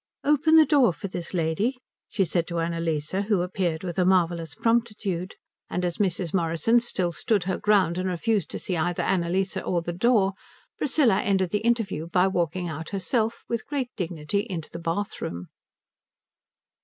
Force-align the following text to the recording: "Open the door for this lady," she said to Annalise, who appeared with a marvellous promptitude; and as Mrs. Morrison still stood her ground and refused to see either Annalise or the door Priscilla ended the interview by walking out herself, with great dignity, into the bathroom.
"Open 0.23 0.55
the 0.55 0.65
door 0.65 0.93
for 0.93 1.07
this 1.07 1.31
lady," 1.31 1.77
she 2.09 2.25
said 2.25 2.47
to 2.47 2.57
Annalise, 2.59 3.11
who 3.11 3.43
appeared 3.43 3.83
with 3.83 3.99
a 3.99 4.03
marvellous 4.03 4.55
promptitude; 4.55 5.35
and 5.69 5.85
as 5.85 5.97
Mrs. 5.97 6.33
Morrison 6.33 6.79
still 6.79 7.11
stood 7.11 7.43
her 7.43 7.59
ground 7.59 7.99
and 7.99 8.09
refused 8.09 8.49
to 8.49 8.57
see 8.57 8.75
either 8.75 9.03
Annalise 9.03 9.57
or 9.57 9.83
the 9.83 9.93
door 9.93 10.33
Priscilla 10.79 11.21
ended 11.21 11.51
the 11.51 11.59
interview 11.59 12.07
by 12.07 12.27
walking 12.27 12.67
out 12.67 12.89
herself, 12.89 13.43
with 13.47 13.67
great 13.67 13.91
dignity, 13.95 14.47
into 14.49 14.71
the 14.71 14.79
bathroom. 14.79 15.49